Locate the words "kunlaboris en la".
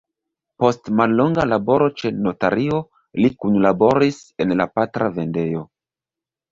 3.45-4.71